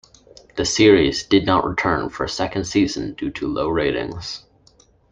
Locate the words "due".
3.13-3.29